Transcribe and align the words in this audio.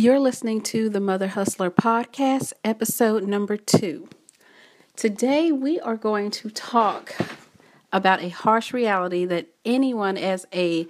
You're 0.00 0.20
listening 0.20 0.60
to 0.60 0.88
the 0.88 1.00
Mother 1.00 1.26
Hustler 1.26 1.72
Podcast, 1.72 2.52
episode 2.62 3.24
number 3.24 3.56
two. 3.56 4.08
Today, 4.94 5.50
we 5.50 5.80
are 5.80 5.96
going 5.96 6.30
to 6.30 6.50
talk 6.50 7.16
about 7.92 8.22
a 8.22 8.28
harsh 8.28 8.72
reality 8.72 9.24
that 9.24 9.48
anyone, 9.64 10.16
as 10.16 10.46
a 10.54 10.86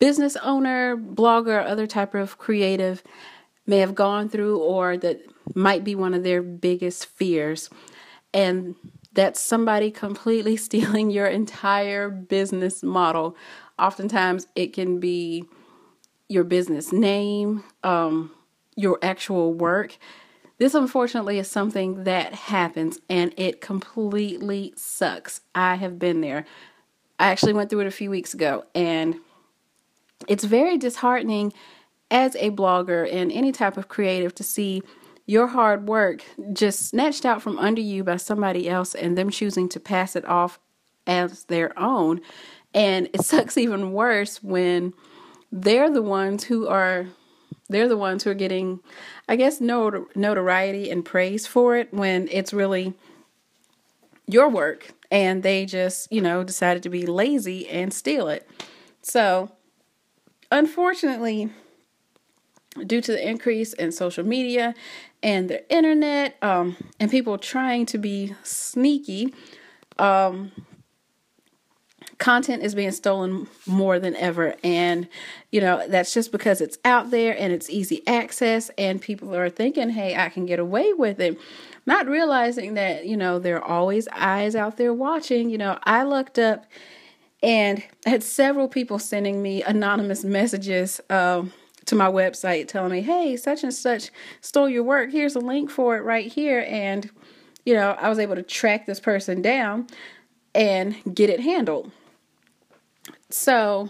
business 0.00 0.34
owner, 0.42 0.96
blogger, 0.96 1.64
other 1.64 1.86
type 1.86 2.12
of 2.12 2.36
creative, 2.36 3.04
may 3.68 3.78
have 3.78 3.94
gone 3.94 4.28
through, 4.28 4.58
or 4.58 4.96
that 4.96 5.20
might 5.54 5.84
be 5.84 5.94
one 5.94 6.12
of 6.12 6.24
their 6.24 6.42
biggest 6.42 7.06
fears. 7.06 7.70
And 8.32 8.74
that's 9.12 9.38
somebody 9.38 9.92
completely 9.92 10.56
stealing 10.66 11.08
your 11.08 11.28
entire 11.28 12.10
business 12.10 12.82
model. 12.82 13.36
Oftentimes, 13.78 14.48
it 14.56 14.72
can 14.72 14.98
be 14.98 15.44
your 16.28 16.44
business 16.44 16.92
name, 16.92 17.64
um, 17.82 18.30
your 18.76 18.98
actual 19.02 19.52
work. 19.52 19.96
This, 20.58 20.74
unfortunately, 20.74 21.38
is 21.38 21.50
something 21.50 22.04
that 22.04 22.34
happens 22.34 22.98
and 23.08 23.34
it 23.36 23.60
completely 23.60 24.72
sucks. 24.76 25.40
I 25.54 25.74
have 25.76 25.98
been 25.98 26.20
there. 26.20 26.46
I 27.18 27.30
actually 27.30 27.52
went 27.52 27.70
through 27.70 27.80
it 27.80 27.86
a 27.86 27.92
few 27.92 28.10
weeks 28.10 28.34
ago 28.34 28.64
and 28.74 29.16
it's 30.28 30.44
very 30.44 30.78
disheartening 30.78 31.52
as 32.10 32.36
a 32.36 32.50
blogger 32.50 33.12
and 33.12 33.32
any 33.32 33.52
type 33.52 33.76
of 33.76 33.88
creative 33.88 34.34
to 34.36 34.42
see 34.42 34.82
your 35.26 35.46
hard 35.48 35.88
work 35.88 36.22
just 36.52 36.88
snatched 36.88 37.24
out 37.24 37.42
from 37.42 37.58
under 37.58 37.80
you 37.80 38.04
by 38.04 38.16
somebody 38.16 38.68
else 38.68 38.94
and 38.94 39.16
them 39.16 39.30
choosing 39.30 39.68
to 39.70 39.80
pass 39.80 40.14
it 40.14 40.24
off 40.26 40.58
as 41.06 41.44
their 41.44 41.76
own. 41.78 42.20
And 42.72 43.08
it 43.12 43.22
sucks 43.24 43.56
even 43.56 43.92
worse 43.92 44.42
when 44.42 44.92
they're 45.52 45.90
the 45.90 46.02
ones 46.02 46.44
who 46.44 46.66
are 46.66 47.06
they're 47.68 47.88
the 47.88 47.96
ones 47.96 48.24
who 48.24 48.30
are 48.30 48.34
getting 48.34 48.80
i 49.28 49.36
guess 49.36 49.60
notoriety 49.60 50.90
and 50.90 51.04
praise 51.04 51.46
for 51.46 51.76
it 51.76 51.92
when 51.92 52.28
it's 52.30 52.52
really 52.52 52.94
your 54.26 54.48
work 54.48 54.92
and 55.10 55.42
they 55.42 55.66
just 55.66 56.10
you 56.12 56.20
know 56.20 56.42
decided 56.44 56.82
to 56.82 56.88
be 56.88 57.06
lazy 57.06 57.68
and 57.68 57.92
steal 57.92 58.28
it. 58.28 58.48
So 59.02 59.50
unfortunately 60.50 61.50
due 62.86 63.00
to 63.00 63.12
the 63.12 63.28
increase 63.28 63.72
in 63.72 63.92
social 63.92 64.24
media 64.24 64.74
and 65.22 65.48
the 65.48 65.72
internet 65.72 66.36
um, 66.42 66.76
and 66.98 67.08
people 67.10 67.38
trying 67.38 67.86
to 67.86 67.98
be 67.98 68.34
sneaky 68.42 69.32
um, 69.98 70.50
content 72.18 72.62
is 72.62 72.74
being 72.74 72.92
stolen 72.92 73.46
more 73.66 73.98
than 73.98 74.14
ever. 74.16 74.54
And 74.62 75.08
you 75.50 75.60
know 75.60 75.86
that's 75.88 76.12
just 76.14 76.32
because 76.32 76.60
it's 76.60 76.78
out 76.84 77.10
there 77.10 77.36
and 77.38 77.52
it's 77.52 77.70
easy 77.70 78.06
access 78.06 78.70
and 78.76 79.00
people 79.00 79.34
are 79.34 79.48
thinking 79.48 79.90
hey 79.90 80.16
i 80.16 80.28
can 80.28 80.46
get 80.46 80.58
away 80.58 80.92
with 80.92 81.20
it. 81.20 81.38
Not 81.86 82.06
realizing 82.06 82.74
that 82.74 83.06
you 83.06 83.16
know 83.16 83.38
there 83.38 83.62
are 83.62 83.64
always 83.64 84.08
eyes 84.08 84.54
out 84.54 84.76
there 84.76 84.92
watching. 84.92 85.50
You 85.50 85.58
know 85.58 85.78
i 85.84 86.02
looked 86.02 86.38
up 86.38 86.66
and 87.42 87.82
had 88.06 88.22
several 88.22 88.68
people 88.68 88.98
sending 88.98 89.42
me 89.42 89.62
anonymous 89.62 90.24
messages 90.24 91.00
um, 91.10 91.52
to 91.84 91.94
my 91.94 92.10
website 92.10 92.68
telling 92.68 92.92
me 92.92 93.02
hey 93.02 93.36
such 93.36 93.62
and 93.62 93.74
such 93.74 94.10
stole 94.40 94.68
your 94.68 94.82
work. 94.82 95.10
Here's 95.10 95.36
a 95.36 95.40
link 95.40 95.70
for 95.70 95.96
it 95.96 96.00
right 96.00 96.30
here. 96.30 96.64
And 96.68 97.10
you 97.64 97.74
know 97.74 97.96
i 98.00 98.08
was 98.08 98.18
able 98.18 98.34
to 98.34 98.42
track 98.42 98.86
this 98.86 99.00
person 99.00 99.42
down 99.42 99.86
and 100.54 100.96
get 101.14 101.30
it 101.30 101.40
handled 101.40 101.90
so, 103.30 103.88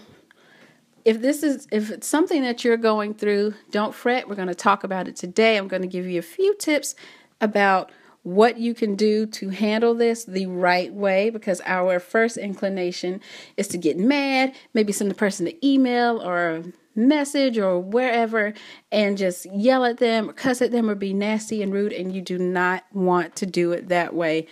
if 1.04 1.20
this 1.20 1.42
is 1.42 1.68
if 1.70 1.90
it's 1.90 2.06
something 2.06 2.42
that 2.42 2.64
you're 2.64 2.76
going 2.76 3.14
through, 3.14 3.54
don't 3.70 3.94
fret. 3.94 4.28
We're 4.28 4.36
going 4.36 4.48
to 4.48 4.54
talk 4.54 4.84
about 4.84 5.08
it 5.08 5.16
today. 5.16 5.56
I'm 5.56 5.68
going 5.68 5.82
to 5.82 5.88
give 5.88 6.06
you 6.06 6.18
a 6.18 6.22
few 6.22 6.54
tips 6.56 6.94
about 7.40 7.92
what 8.22 8.56
you 8.56 8.72
can 8.74 8.96
do 8.96 9.26
to 9.26 9.50
handle 9.50 9.94
this 9.94 10.24
the 10.24 10.46
right 10.46 10.92
way 10.92 11.28
because 11.28 11.60
our 11.66 12.00
first 12.00 12.38
inclination 12.38 13.20
is 13.58 13.68
to 13.68 13.76
get 13.76 13.98
mad, 13.98 14.54
maybe 14.72 14.92
send 14.92 15.10
the 15.10 15.14
person 15.14 15.46
an 15.46 15.62
email 15.62 16.22
or 16.22 16.48
a 16.48 16.64
message 16.94 17.58
or 17.58 17.78
wherever 17.78 18.54
and 18.90 19.18
just 19.18 19.44
yell 19.52 19.84
at 19.84 19.98
them 19.98 20.30
or 20.30 20.32
cuss 20.32 20.62
at 20.62 20.70
them 20.70 20.88
or 20.88 20.94
be 20.94 21.12
nasty 21.12 21.62
and 21.62 21.72
rude 21.72 21.92
and 21.92 22.14
you 22.14 22.22
do 22.22 22.38
not 22.38 22.84
want 22.94 23.36
to 23.36 23.44
do 23.44 23.72
it 23.72 23.88
that 23.88 24.14
way. 24.14 24.46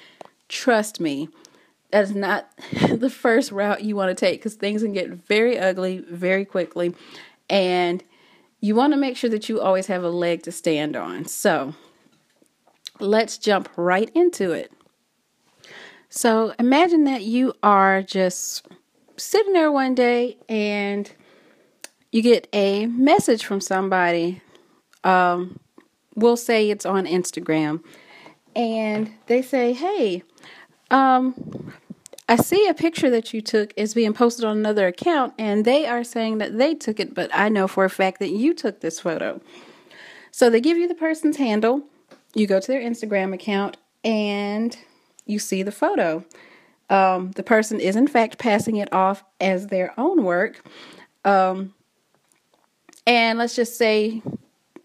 Trust 0.49 1.01
me 1.01 1.31
that 1.93 2.05
is 2.05 2.15
not 2.15 2.51
the 2.91 3.11
first 3.11 3.53
route 3.53 3.85
you 3.85 3.95
want 3.95 4.09
to 4.09 4.15
take 4.15 4.41
because 4.41 4.55
things 4.55 4.83
can 4.83 4.93
get 4.93 5.11
very 5.11 5.59
ugly 5.59 5.99
very 6.11 6.45
quickly. 6.45 6.95
And 7.49 8.03
you 8.61 8.75
want 8.75 8.93
to 8.95 8.97
make 8.97 9.17
sure 9.17 9.31
that 9.31 9.49
you 9.49 9.61
always 9.61 9.87
have 9.87 10.03
a 10.03 10.09
leg 10.09 10.43
to 10.45 10.53
stand 10.53 10.97
on. 10.97 11.27
So 11.27 11.75
let's 12.99 13.39
jump 13.39 13.69
right 13.77 14.11
into 14.15 14.53
it. 14.53 14.73
So 16.09 16.55
imagine 16.59 17.05
that 17.05 17.23
you 17.23 17.55
are 17.63 18.03
just 18.03 18.67
sitting 19.17 19.53
there 19.53 19.73
one 19.73 19.95
day 19.95 20.39
and 20.49 21.11
you 22.11 22.23
get 22.23 22.49
a 22.53 22.87
message 22.87 23.45
from 23.45 23.61
somebody. 23.61 24.43
Um, 25.05 25.59
we'll 26.15 26.37
say 26.37 26.71
it's 26.71 26.87
on 26.87 27.07
Instagram. 27.07 27.83
And 28.55 29.13
they 29.27 29.43
say, 29.43 29.73
hey, 29.73 30.23
um, 30.93 31.35
I 32.29 32.37
see 32.37 32.69
a 32.69 32.75
picture 32.75 33.11
that 33.11 33.35
you 33.35 33.41
took 33.41 33.73
is 33.77 33.95
being 33.95 34.13
posted 34.13 34.45
on 34.45 34.57
another 34.57 34.87
account, 34.87 35.35
and 35.39 35.65
they 35.65 35.87
are 35.87 36.05
saying 36.05 36.39
that 36.39 36.57
they 36.57 36.75
took 36.75 37.01
it, 37.01 37.15
but 37.15 37.31
I 37.35 37.49
know 37.49 37.67
for 37.67 37.85
a 37.85 37.91
fact 37.91 38.21
that 38.21 38.31
you 38.31 38.55
took 38.55 38.81
this 38.81 39.01
photo. 39.01 39.41
So 40.31 40.49
they 40.49 40.61
give 40.61 40.79
you 40.79 40.89
the 40.89 40.95
person's 40.95 41.37
handle, 41.37 41.83
you 42.35 42.47
go 42.47 42.61
to 42.61 42.67
their 42.67 42.81
Instagram 42.81 43.35
account, 43.35 43.77
and 44.05 44.77
you 45.27 45.39
see 45.39 45.63
the 45.63 45.73
photo. 45.73 46.25
Um, 46.89 47.33
the 47.33 47.43
person 47.43 47.81
is, 47.81 47.97
in 47.97 48.07
fact, 48.07 48.39
passing 48.39 48.77
it 48.77 48.93
off 48.93 49.25
as 49.41 49.67
their 49.69 49.93
own 49.99 50.25
work. 50.25 50.65
Um, 51.25 51.75
and 53.07 53.39
let's 53.39 53.57
just 53.57 53.77
say, 53.77 54.23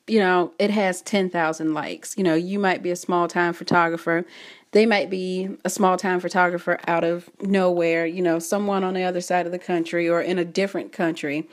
you 0.07 0.19
know, 0.19 0.53
it 0.57 0.69
has 0.72 1.01
10,000 1.01 1.73
likes. 1.73 2.17
You 2.17 2.23
know, 2.23 2.35
you 2.35 2.59
might 2.59 2.81
be 2.81 2.91
a 2.91 2.96
small 2.96 3.28
time 3.28 3.53
photographer 3.53 4.25
they 4.72 4.85
might 4.85 5.09
be 5.09 5.50
a 5.63 5.69
small 5.69 5.97
time 5.97 6.19
photographer 6.19 6.79
out 6.88 7.03
of 7.03 7.29
nowhere, 7.41 8.05
you 8.05 8.22
know, 8.22 8.39
someone 8.39 8.83
on 8.83 8.94
the 8.94 9.03
other 9.03 9.22
side 9.22 9.45
of 9.45 9.51
the 9.51 9.59
country 9.59 10.09
or 10.09 10.22
in 10.22 10.38
a 10.38 10.45
different 10.45 10.91
country 10.91 11.47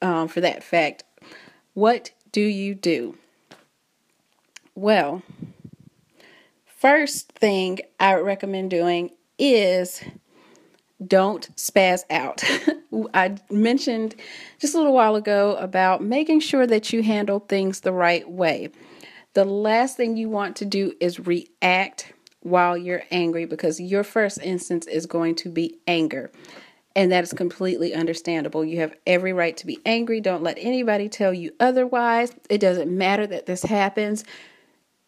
um, 0.00 0.28
for 0.28 0.40
that 0.40 0.62
fact. 0.62 1.04
What 1.74 2.12
do 2.32 2.40
you 2.40 2.74
do? 2.74 3.16
Well, 4.74 5.22
first 6.66 7.32
thing 7.32 7.80
I 7.98 8.16
would 8.16 8.24
recommend 8.24 8.70
doing 8.70 9.10
is 9.38 10.02
don't 11.04 11.54
spaz 11.56 12.02
out. 12.10 12.42
I 13.14 13.36
mentioned 13.50 14.14
just 14.58 14.74
a 14.74 14.78
little 14.78 14.94
while 14.94 15.16
ago 15.16 15.56
about 15.56 16.02
making 16.02 16.40
sure 16.40 16.66
that 16.66 16.92
you 16.92 17.02
handle 17.02 17.40
things 17.40 17.80
the 17.80 17.92
right 17.92 18.28
way. 18.30 18.70
The 19.34 19.44
last 19.44 19.96
thing 19.96 20.16
you 20.16 20.30
want 20.30 20.56
to 20.56 20.64
do 20.64 20.94
is 21.00 21.20
react 21.20 22.12
while 22.46 22.78
you're 22.78 23.02
angry 23.10 23.44
because 23.44 23.80
your 23.80 24.04
first 24.04 24.38
instance 24.40 24.86
is 24.86 25.06
going 25.06 25.34
to 25.34 25.48
be 25.48 25.78
anger. 25.86 26.30
And 26.94 27.12
that 27.12 27.24
is 27.24 27.32
completely 27.32 27.92
understandable. 27.92 28.64
You 28.64 28.80
have 28.80 28.94
every 29.06 29.32
right 29.32 29.56
to 29.58 29.66
be 29.66 29.80
angry. 29.84 30.20
Don't 30.20 30.42
let 30.42 30.56
anybody 30.58 31.08
tell 31.08 31.34
you 31.34 31.52
otherwise. 31.60 32.32
It 32.48 32.58
doesn't 32.58 32.90
matter 32.90 33.26
that 33.26 33.46
this 33.46 33.64
happens. 33.64 34.24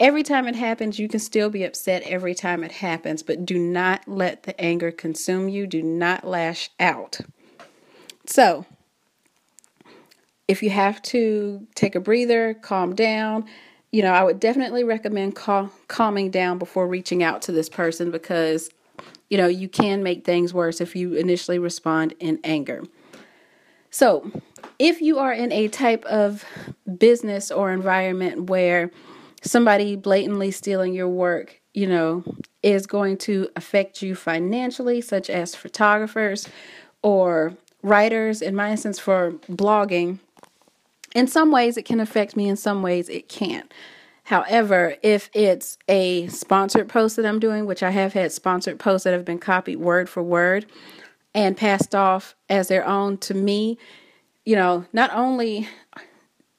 Every 0.00 0.22
time 0.22 0.46
it 0.46 0.56
happens, 0.56 0.98
you 0.98 1.08
can 1.08 1.20
still 1.20 1.48
be 1.48 1.64
upset 1.64 2.02
every 2.02 2.34
time 2.34 2.62
it 2.62 2.72
happens, 2.72 3.22
but 3.22 3.46
do 3.46 3.58
not 3.58 4.06
let 4.06 4.42
the 4.42 4.60
anger 4.60 4.90
consume 4.90 5.48
you. 5.48 5.66
Do 5.66 5.82
not 5.82 6.24
lash 6.24 6.70
out. 6.78 7.20
So, 8.26 8.66
if 10.46 10.62
you 10.62 10.70
have 10.70 11.00
to 11.02 11.66
take 11.74 11.94
a 11.94 12.00
breather, 12.00 12.54
calm 12.54 12.94
down, 12.94 13.46
you 13.90 14.02
know, 14.02 14.12
I 14.12 14.22
would 14.22 14.40
definitely 14.40 14.84
recommend 14.84 15.36
cal- 15.36 15.72
calming 15.88 16.30
down 16.30 16.58
before 16.58 16.86
reaching 16.86 17.22
out 17.22 17.42
to 17.42 17.52
this 17.52 17.68
person 17.68 18.10
because, 18.10 18.70
you 19.30 19.38
know, 19.38 19.46
you 19.46 19.68
can 19.68 20.02
make 20.02 20.24
things 20.24 20.52
worse 20.52 20.80
if 20.80 20.94
you 20.94 21.14
initially 21.14 21.58
respond 21.58 22.14
in 22.20 22.38
anger. 22.44 22.84
So, 23.90 24.30
if 24.78 25.00
you 25.00 25.18
are 25.18 25.32
in 25.32 25.50
a 25.50 25.68
type 25.68 26.04
of 26.04 26.44
business 26.98 27.50
or 27.50 27.72
environment 27.72 28.50
where 28.50 28.90
somebody 29.42 29.96
blatantly 29.96 30.50
stealing 30.50 30.92
your 30.92 31.08
work, 31.08 31.60
you 31.72 31.86
know, 31.86 32.22
is 32.62 32.86
going 32.86 33.16
to 33.18 33.48
affect 33.56 34.02
you 34.02 34.14
financially, 34.14 35.00
such 35.00 35.30
as 35.30 35.54
photographers 35.54 36.48
or 37.02 37.54
writers, 37.82 38.42
in 38.42 38.54
my 38.54 38.70
instance, 38.70 38.98
for 38.98 39.32
blogging 39.48 40.18
in 41.18 41.26
some 41.26 41.50
ways, 41.50 41.76
it 41.76 41.84
can 41.84 41.98
affect 41.98 42.36
me, 42.36 42.48
in 42.48 42.54
some 42.54 42.80
ways, 42.80 43.08
it 43.08 43.28
can't. 43.28 43.74
However, 44.22 44.94
if 45.02 45.30
it's 45.32 45.76
a 45.88 46.28
sponsored 46.28 46.88
post 46.88 47.16
that 47.16 47.26
I'm 47.26 47.40
doing, 47.40 47.66
which 47.66 47.82
I 47.82 47.90
have 47.90 48.12
had 48.12 48.30
sponsored 48.30 48.78
posts 48.78 49.02
that 49.02 49.14
have 49.14 49.24
been 49.24 49.40
copied 49.40 49.78
word 49.78 50.08
for 50.08 50.22
word 50.22 50.66
and 51.34 51.56
passed 51.56 51.92
off 51.92 52.36
as 52.48 52.68
their 52.68 52.86
own 52.86 53.18
to 53.18 53.34
me, 53.34 53.78
you 54.44 54.54
know, 54.54 54.84
not 54.92 55.12
only 55.12 55.66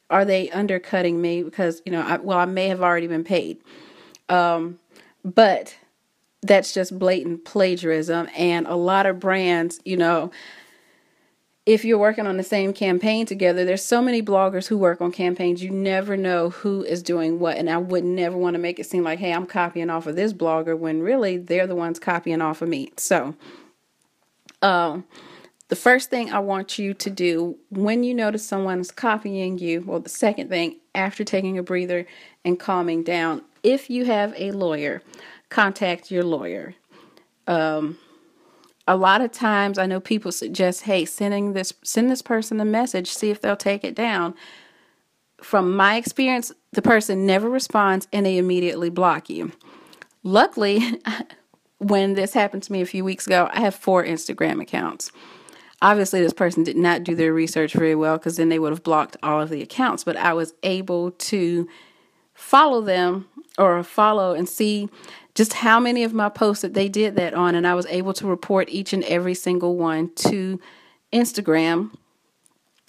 are 0.09 0.25
they 0.25 0.49
undercutting 0.49 1.21
me 1.21 1.41
because 1.41 1.81
you 1.85 1.91
know 1.93 2.01
I, 2.01 2.17
well 2.17 2.39
I 2.39 2.45
may 2.45 2.67
have 2.67 2.81
already 2.81 3.07
been 3.07 3.23
paid, 3.23 3.61
um, 4.27 4.77
but 5.23 5.77
that's 6.41 6.73
just 6.73 6.99
blatant 6.99 7.45
plagiarism 7.45 8.27
and 8.35 8.67
a 8.67 8.75
lot 8.75 9.05
of 9.05 9.19
brands 9.19 9.79
you 9.85 9.97
know 9.97 10.31
if 11.69 11.85
you're 11.85 11.99
working 11.99 12.25
on 12.25 12.37
the 12.37 12.43
same 12.43 12.73
campaign 12.73 13.27
together, 13.27 13.63
there's 13.63 13.85
so 13.85 14.01
many 14.01 14.23
bloggers 14.23 14.65
who 14.65 14.75
work 14.75 15.01
on 15.01 15.11
campaigns. 15.11 15.61
You 15.61 15.69
never 15.69 16.17
know 16.17 16.49
who 16.49 16.81
is 16.83 17.03
doing 17.03 17.39
what. 17.39 17.57
And 17.57 17.69
I 17.69 17.77
would 17.77 18.03
never 18.03 18.35
want 18.35 18.55
to 18.55 18.59
make 18.59 18.79
it 18.79 18.87
seem 18.87 19.03
like, 19.03 19.19
hey, 19.19 19.31
I'm 19.31 19.45
copying 19.45 19.91
off 19.91 20.07
of 20.07 20.15
this 20.15 20.33
blogger 20.33 20.75
when 20.75 21.03
really 21.03 21.37
they're 21.37 21.67
the 21.67 21.75
ones 21.75 21.99
copying 21.99 22.41
off 22.41 22.63
of 22.63 22.69
me. 22.69 22.91
So, 22.97 23.35
um, 24.63 25.05
the 25.67 25.75
first 25.75 26.09
thing 26.09 26.31
I 26.31 26.39
want 26.39 26.79
you 26.79 26.95
to 26.95 27.09
do 27.11 27.59
when 27.69 28.03
you 28.03 28.15
notice 28.15 28.43
someone 28.43 28.79
is 28.79 28.89
copying 28.89 29.59
you, 29.59 29.81
well, 29.81 29.99
the 29.99 30.09
second 30.09 30.49
thing 30.49 30.77
after 30.95 31.23
taking 31.23 31.59
a 31.59 31.61
breather 31.61 32.07
and 32.43 32.59
calming 32.59 33.03
down, 33.03 33.43
if 33.61 33.91
you 33.91 34.05
have 34.05 34.33
a 34.35 34.49
lawyer, 34.49 35.03
contact 35.49 36.09
your 36.09 36.23
lawyer. 36.23 36.73
Um, 37.45 37.99
a 38.89 38.97
lot 38.97 39.21
of 39.21 39.31
times 39.31 39.77
I 39.77 39.85
know 39.85 39.99
people 39.99 40.31
suggest, 40.31 40.81
hey, 40.81 41.05
sending 41.05 41.53
this 41.53 41.71
send 41.83 42.09
this 42.09 42.23
person 42.23 42.59
a 42.59 42.65
message, 42.65 43.11
see 43.11 43.29
if 43.29 43.39
they'll 43.39 43.55
take 43.55 43.83
it 43.83 43.93
down. 43.93 44.33
From 45.43 45.75
my 45.75 45.95
experience, 45.95 46.51
the 46.71 46.81
person 46.81 47.27
never 47.27 47.47
responds 47.47 48.07
and 48.11 48.25
they 48.25 48.39
immediately 48.39 48.89
block 48.89 49.29
you. 49.29 49.51
Luckily, 50.23 50.99
when 51.77 52.15
this 52.15 52.33
happened 52.33 52.63
to 52.63 52.71
me 52.71 52.81
a 52.81 52.85
few 52.87 53.05
weeks 53.05 53.27
ago, 53.27 53.47
I 53.53 53.59
have 53.59 53.75
four 53.75 54.03
Instagram 54.03 54.59
accounts. 54.59 55.11
Obviously, 55.83 56.19
this 56.21 56.33
person 56.33 56.63
did 56.63 56.75
not 56.75 57.03
do 57.03 57.13
their 57.13 57.31
research 57.31 57.73
very 57.73 57.95
well 57.95 58.17
because 58.17 58.37
then 58.37 58.49
they 58.49 58.59
would 58.59 58.71
have 58.71 58.83
blocked 58.83 59.17
all 59.21 59.39
of 59.39 59.49
the 59.49 59.61
accounts, 59.61 60.03
but 60.03 60.17
I 60.17 60.33
was 60.33 60.55
able 60.63 61.11
to 61.11 61.69
follow 62.33 62.81
them 62.81 63.27
or 63.59 63.83
follow 63.83 64.33
and 64.33 64.49
see 64.49 64.89
just 65.39 65.53
how 65.53 65.79
many 65.79 66.03
of 66.03 66.13
my 66.13 66.27
posts 66.27 66.63
that 66.63 66.73
they 66.73 66.89
did 66.89 67.15
that 67.15 67.33
on. 67.33 67.55
And 67.55 67.65
I 67.65 67.73
was 67.73 67.85
able 67.85 68.11
to 68.13 68.27
report 68.27 68.67
each 68.69 68.91
and 68.91 69.05
every 69.05 69.33
single 69.33 69.77
one 69.77 70.13
to 70.15 70.59
Instagram 71.13 71.95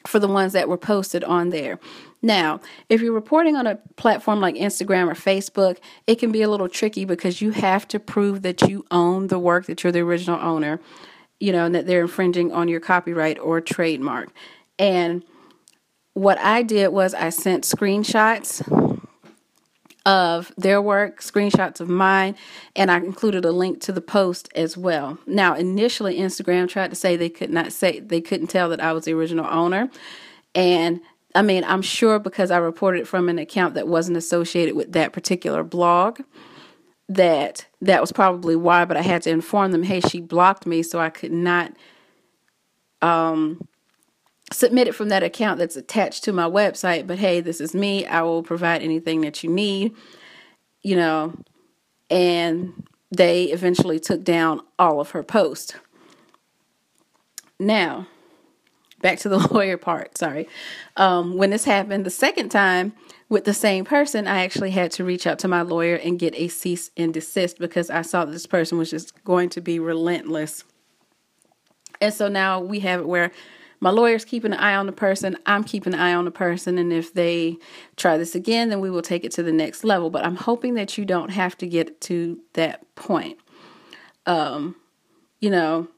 for 0.04 0.18
the 0.18 0.26
ones 0.26 0.52
that 0.54 0.68
were 0.68 0.76
posted 0.76 1.22
on 1.22 1.50
there. 1.50 1.78
Now, 2.22 2.60
if 2.88 3.00
you're 3.00 3.12
reporting 3.12 3.54
on 3.54 3.68
a 3.68 3.76
platform 3.94 4.40
like 4.40 4.56
Instagram 4.56 5.08
or 5.08 5.14
Facebook, 5.14 5.78
it 6.08 6.16
can 6.16 6.32
be 6.32 6.42
a 6.42 6.50
little 6.50 6.68
tricky 6.68 7.04
because 7.04 7.40
you 7.40 7.52
have 7.52 7.86
to 7.86 8.00
prove 8.00 8.42
that 8.42 8.62
you 8.62 8.84
own 8.90 9.28
the 9.28 9.38
work, 9.38 9.66
that 9.66 9.84
you're 9.84 9.92
the 9.92 10.00
original 10.00 10.40
owner 10.40 10.80
you 11.40 11.52
know, 11.52 11.64
and 11.64 11.74
that 11.74 11.86
they're 11.86 12.02
infringing 12.02 12.52
on 12.52 12.68
your 12.68 12.80
copyright 12.80 13.38
or 13.38 13.62
trademark. 13.62 14.28
And 14.78 15.24
what 16.12 16.38
I 16.38 16.62
did 16.62 16.88
was 16.88 17.14
I 17.14 17.30
sent 17.30 17.64
screenshots 17.64 18.99
of 20.06 20.52
their 20.56 20.80
work, 20.80 21.20
screenshots 21.20 21.80
of 21.80 21.88
mine, 21.88 22.34
and 22.74 22.90
I 22.90 22.96
included 22.96 23.44
a 23.44 23.52
link 23.52 23.80
to 23.82 23.92
the 23.92 24.00
post 24.00 24.48
as 24.54 24.76
well. 24.76 25.18
Now, 25.26 25.54
initially 25.54 26.18
Instagram 26.18 26.68
tried 26.68 26.90
to 26.90 26.96
say 26.96 27.16
they 27.16 27.28
could 27.28 27.50
not 27.50 27.72
say 27.72 28.00
they 28.00 28.20
couldn't 28.20 28.46
tell 28.46 28.68
that 28.70 28.80
I 28.80 28.92
was 28.92 29.04
the 29.04 29.12
original 29.12 29.46
owner. 29.46 29.90
And 30.54 31.00
I 31.34 31.42
mean, 31.42 31.64
I'm 31.64 31.82
sure 31.82 32.18
because 32.18 32.50
I 32.50 32.56
reported 32.56 33.06
from 33.06 33.28
an 33.28 33.38
account 33.38 33.74
that 33.74 33.86
wasn't 33.86 34.16
associated 34.16 34.74
with 34.74 34.92
that 34.92 35.12
particular 35.12 35.62
blog 35.62 36.20
that 37.08 37.66
that 37.80 38.00
was 38.00 38.12
probably 38.12 38.56
why, 38.56 38.84
but 38.84 38.96
I 38.96 39.02
had 39.02 39.22
to 39.22 39.30
inform 39.30 39.72
them, 39.72 39.82
hey, 39.82 40.00
she 40.00 40.20
blocked 40.20 40.64
me, 40.64 40.82
so 40.82 41.00
I 41.00 41.10
could 41.10 41.32
not 41.32 41.72
um, 43.02 43.66
submit 44.52 44.88
it 44.88 44.94
from 44.94 45.08
that 45.08 45.22
account 45.22 45.58
that's 45.58 45.76
attached 45.76 46.24
to 46.24 46.32
my 46.32 46.48
website. 46.48 47.06
But 47.06 47.18
hey, 47.18 47.40
this 47.40 47.60
is 47.60 47.74
me. 47.74 48.06
I 48.06 48.22
will 48.22 48.42
provide 48.42 48.82
anything 48.82 49.20
that 49.22 49.42
you 49.42 49.50
need, 49.50 49.94
you 50.82 50.96
know. 50.96 51.34
And 52.10 52.86
they 53.10 53.44
eventually 53.44 54.00
took 54.00 54.24
down 54.24 54.60
all 54.78 55.00
of 55.00 55.10
her 55.10 55.22
posts. 55.22 55.74
Now, 57.58 58.06
back 59.00 59.18
to 59.20 59.28
the 59.28 59.38
lawyer 59.52 59.76
part. 59.76 60.18
Sorry. 60.18 60.48
Um, 60.96 61.36
when 61.36 61.50
this 61.50 61.64
happened 61.64 62.04
the 62.04 62.10
second 62.10 62.50
time, 62.50 62.92
with 63.30 63.44
the 63.44 63.54
same 63.54 63.84
person, 63.84 64.26
I 64.26 64.42
actually 64.42 64.72
had 64.72 64.90
to 64.92 65.04
reach 65.04 65.24
out 65.24 65.38
to 65.38 65.48
my 65.48 65.62
lawyer 65.62 65.94
and 65.94 66.18
get 66.18 66.34
a 66.34 66.48
cease 66.48 66.90
and 66.96 67.14
desist 67.14 67.58
because 67.60 67.88
I 67.88 68.02
saw 68.02 68.24
this 68.24 68.44
person 68.44 68.76
was 68.76 68.90
just 68.90 69.24
going 69.24 69.48
to 69.50 69.60
be 69.60 69.78
relentless. 69.78 70.64
And 72.00 72.12
so 72.12 72.26
now 72.26 72.60
we 72.60 72.80
have 72.80 73.00
it 73.00 73.06
where 73.06 73.30
my 73.80 73.90
lawyer's 73.90 74.24
keeping 74.24 74.52
an 74.52 74.58
eye 74.58 74.74
on 74.74 74.86
the 74.86 74.92
person, 74.92 75.36
I'm 75.46 75.64
keeping 75.64 75.94
an 75.94 76.00
eye 76.00 76.14
on 76.14 76.24
the 76.24 76.30
person, 76.30 76.78
and 76.78 76.92
if 76.92 77.14
they 77.14 77.56
try 77.96 78.18
this 78.18 78.34
again, 78.34 78.68
then 78.68 78.80
we 78.80 78.90
will 78.90 79.02
take 79.02 79.24
it 79.24 79.32
to 79.32 79.42
the 79.42 79.52
next 79.52 79.84
level. 79.84 80.10
But 80.10 80.24
I'm 80.24 80.36
hoping 80.36 80.74
that 80.74 80.98
you 80.98 81.04
don't 81.04 81.30
have 81.30 81.56
to 81.58 81.66
get 81.66 82.00
to 82.02 82.38
that 82.52 82.94
point. 82.94 83.38
Um, 84.26 84.76
you 85.40 85.50
know, 85.50 85.88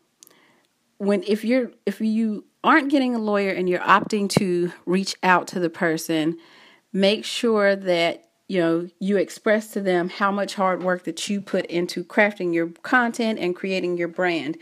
when 0.99 1.25
if 1.27 1.45
you're 1.45 1.73
if 1.85 2.01
you 2.01 2.45
aren't 2.63 2.91
getting 2.91 3.15
a 3.15 3.19
lawyer 3.19 3.51
and 3.51 3.69
you're 3.69 3.81
opting 3.81 4.29
to 4.29 4.73
reach 4.87 5.17
out 5.23 5.49
to 5.49 5.59
the 5.59 5.69
person 5.69 6.39
make 6.93 7.25
sure 7.25 7.75
that 7.75 8.29
you 8.49 8.61
know 8.61 8.89
you 8.99 9.17
express 9.17 9.73
to 9.73 9.81
them 9.81 10.09
how 10.09 10.31
much 10.31 10.55
hard 10.55 10.83
work 10.83 11.05
that 11.05 11.29
you 11.29 11.41
put 11.41 11.65
into 11.67 12.05
crafting 12.05 12.53
your 12.53 12.69
content 12.83 13.39
and 13.39 13.57
creating 13.57 13.97
your 13.97 14.09
brand 14.09 14.59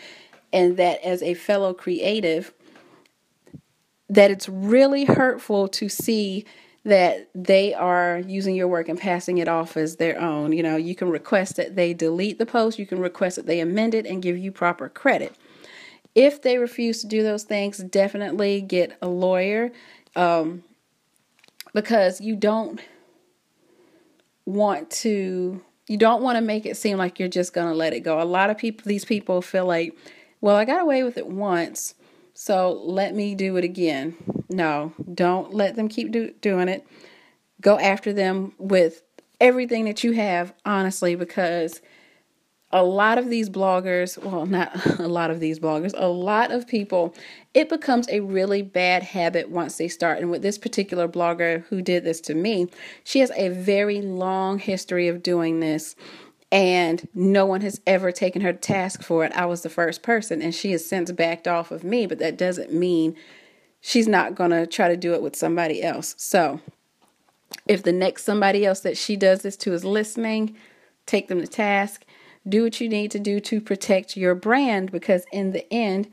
and 0.52 0.76
that 0.76 1.02
as 1.05 1.22
a 1.22 1.34
fellow 1.34 1.75
creative 1.75 2.52
that 4.11 4.31
it's 4.31 4.49
really 4.49 5.07
hurtful 5.07 5.69
to 5.69 5.89
see 5.89 6.45
that 6.85 7.29
they 7.35 7.73
are 7.73 8.23
using 8.27 8.55
your 8.55 8.69
work 8.69 8.89
and 8.89 8.99
passing 8.99 9.39
it 9.39 9.49
off 9.49 9.77
as 9.77 9.97
their 9.97 10.21
own. 10.21 10.53
You 10.53 10.62
know, 10.62 10.77
you 10.77 10.95
can 10.95 11.09
request 11.09 11.57
that 11.57 11.77
they 11.77 11.95
delete 11.95 12.39
the 12.39 12.47
post, 12.47 12.79
you 12.79 12.87
can 12.87 12.99
request 12.99 13.37
that 13.37 13.47
they 13.47 13.61
amend 13.61 13.95
it 13.95 14.07
and 14.07 14.23
give 14.23 14.37
you 14.37 14.51
proper 14.51 14.89
credit. 14.89 15.35
If 16.15 16.43
they 16.43 16.59
refuse 16.59 17.01
to 17.03 17.07
do 17.07 17.23
those 17.23 17.45
things, 17.45 17.79
definitely 17.79 18.61
get 18.61 18.99
a 19.01 19.09
lawyer. 19.09 19.71
Um, 20.17 20.65
because 21.73 22.21
you 22.21 22.37
don't 22.37 22.81
want 24.45 24.91
to 24.91 25.63
you 25.87 25.97
don't 25.97 26.23
want 26.23 26.37
to 26.37 26.41
make 26.41 26.67
it 26.67 26.77
seem 26.77 26.99
like 26.99 27.19
you're 27.19 27.29
just 27.29 27.53
going 27.53 27.69
to 27.69 27.75
let 27.75 27.93
it 27.93 28.01
go. 28.01 28.21
A 28.21 28.25
lot 28.25 28.51
of 28.51 28.59
people 28.59 28.89
these 28.89 29.05
people 29.05 29.43
feel 29.43 29.67
like, 29.67 29.97
well, 30.41 30.56
I 30.56 30.65
got 30.65 30.81
away 30.81 31.03
with 31.03 31.17
it 31.17 31.27
once, 31.27 31.95
so 32.43 32.73
let 32.87 33.15
me 33.15 33.35
do 33.35 33.59
it 33.59 33.65
again. 33.65 34.17
No, 34.49 34.95
don't 35.13 35.53
let 35.53 35.77
them 35.77 35.89
keep 35.89 36.11
do, 36.11 36.33
doing 36.41 36.71
it. 36.71 36.87
Go 37.61 37.79
after 37.79 38.15
them 38.15 38.55
with 38.57 39.03
everything 39.39 39.85
that 39.85 40.03
you 40.03 40.13
have, 40.13 40.55
honestly, 40.65 41.15
because 41.15 41.82
a 42.73 42.82
lot 42.82 43.19
of 43.19 43.29
these 43.29 43.51
bloggers, 43.51 44.17
well, 44.17 44.47
not 44.47 44.75
a 44.99 45.06
lot 45.06 45.31
of 45.31 45.39
these 45.39 45.61
bloggers, 45.61 45.93
a 45.94 46.09
lot 46.09 46.51
of 46.51 46.67
people, 46.67 47.15
it 47.53 47.69
becomes 47.69 48.09
a 48.09 48.20
really 48.20 48.63
bad 48.63 49.03
habit 49.03 49.51
once 49.51 49.77
they 49.77 49.89
start. 49.89 50.19
And 50.19 50.31
with 50.31 50.41
this 50.41 50.56
particular 50.56 51.06
blogger 51.09 51.65
who 51.67 51.82
did 51.82 52.05
this 52.05 52.23
to 52.23 52.35
me, 52.35 52.69
she 53.05 53.20
has 53.20 53.31
a 53.37 53.51
very 53.51 54.01
long 54.01 54.59
history 54.59 55.09
of 55.09 55.23
doing 55.23 55.61
this. 55.61 55.94
And 56.53 57.07
no 57.15 57.47
one 57.47 57.61
has 57.61 57.81
ever 57.87 58.11
taken 58.11 58.43
her 58.43 58.53
to 58.53 58.59
task 58.59 59.03
for 59.03 59.25
it. 59.25 59.33
I 59.33 59.47
was 59.47 59.63
the 59.63 59.69
first 59.69 60.03
person, 60.03 60.43
and 60.43 60.55
she 60.55 60.73
has 60.73 60.89
since 60.89 61.13
backed 61.13 61.47
off 61.47 61.71
of 61.71 61.85
me, 61.85 62.07
but 62.07 62.19
that 62.19 62.37
doesn't 62.37 62.73
mean 62.73 63.15
she's 63.81 64.09
not 64.09 64.35
going 64.35 64.51
to 64.51 64.67
try 64.67 64.89
to 64.89 64.97
do 64.97 65.15
it 65.15 65.23
with 65.23 65.37
somebody 65.37 65.83
else. 65.83 66.15
So, 66.19 66.61
if 67.69 67.85
the 67.85 67.93
next 67.93 68.25
somebody 68.25 68.67
else 68.67 68.81
that 68.81 68.97
she 68.97 69.15
does 69.17 69.43
this 69.43 69.57
to 69.59 69.73
is 69.73 69.85
listening, 69.85 70.57
take 71.07 71.29
them 71.29 71.41
to 71.41 71.47
task 71.47 72.05
do 72.49 72.63
what 72.63 72.81
you 72.81 72.89
need 72.89 73.11
to 73.11 73.19
do 73.19 73.41
to 73.41 73.61
protect 73.61 74.17
your 74.17 74.35
brand 74.35 74.91
because 74.91 75.25
in 75.33 75.53
the 75.53 75.71
end, 75.73 76.11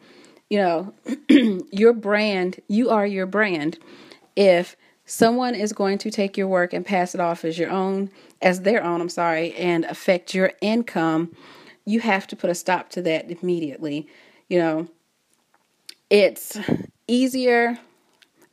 you 0.50 0.60
know, 0.60 0.94
your 1.72 1.94
brand, 1.94 2.60
you 2.68 2.90
are 2.90 3.06
your 3.06 3.26
brand. 3.26 3.78
If 4.36 4.76
someone 5.06 5.56
is 5.56 5.74
going 5.74 5.98
to 6.00 6.12
take 6.12 6.38
your 6.38 6.48
work 6.48 6.74
and 6.74 6.86
pass 6.86 7.16
it 7.16 7.22
off 7.22 7.46
as 7.46 7.58
your 7.58 7.70
own, 7.70 8.10
as 8.42 8.62
their 8.62 8.84
own, 8.84 9.02
I'm 9.02 9.10
sorry, 9.10 9.54
and 9.54 9.86
affect 9.86 10.34
your 10.34 10.54
income, 10.62 11.36
you 11.86 12.00
have 12.02 12.28
to 12.28 12.36
put 12.36 12.50
a 12.50 12.56
stop 12.56 12.90
to 12.92 13.02
that 13.04 13.32
immediately. 13.32 14.08
You 14.48 14.60
know, 14.60 14.88
it's 16.10 16.58
easier 17.08 17.80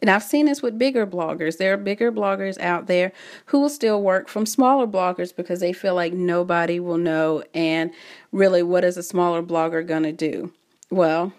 and 0.05 0.11
I've 0.11 0.23
seen 0.23 0.45
this 0.45 0.61
with 0.61 0.79
bigger 0.79 1.07
bloggers. 1.07 1.57
There 1.57 1.73
are 1.73 1.79
bigger 1.79 2.13
bloggers 2.13 2.61
out 2.61 2.89
there 2.89 3.11
who 3.47 3.61
will 3.61 3.71
still 3.71 4.03
work 4.03 4.29
from 4.29 4.45
smaller 4.45 4.87
bloggers 4.87 5.35
because 5.35 5.61
they 5.61 5.73
feel 5.73 5.95
like 5.95 6.13
nobody 6.13 6.79
will 6.79 6.99
know. 6.99 7.43
And 7.55 7.91
really, 8.31 8.63
what 8.63 8.85
is 8.85 8.99
a 8.99 9.03
smaller 9.03 9.43
blogger 9.43 9.87
going 9.87 10.03
to 10.03 10.13
do? 10.13 10.53
Well, 10.91 11.33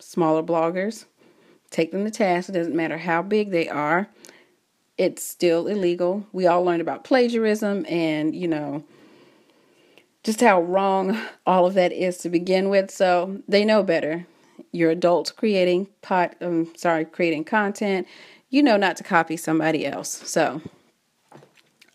smaller 0.00 0.42
bloggers, 0.42 1.04
take 1.70 1.92
them 1.92 2.04
to 2.04 2.10
task. 2.10 2.48
It 2.48 2.54
doesn't 2.54 2.74
matter 2.74 2.98
how 2.98 3.22
big 3.22 3.52
they 3.52 3.68
are, 3.68 4.08
it's 5.00 5.22
still 5.22 5.66
illegal. 5.66 6.26
We 6.30 6.46
all 6.46 6.62
learned 6.62 6.82
about 6.82 7.04
plagiarism 7.04 7.86
and, 7.88 8.34
you 8.34 8.46
know, 8.46 8.84
just 10.22 10.42
how 10.42 10.60
wrong 10.60 11.18
all 11.46 11.64
of 11.64 11.74
that 11.74 11.92
is 11.92 12.18
to 12.18 12.28
begin 12.28 12.68
with. 12.68 12.90
So 12.90 13.40
they 13.48 13.64
know 13.64 13.82
better 13.82 14.26
you're 14.72 14.90
adults 14.90 15.32
creating 15.32 15.88
pot 16.00 16.36
um 16.40 16.72
sorry 16.76 17.04
creating 17.04 17.42
content 17.42 18.06
you 18.50 18.62
know 18.62 18.76
not 18.76 18.96
to 18.96 19.02
copy 19.02 19.36
somebody 19.36 19.86
else. 19.86 20.08
So, 20.28 20.60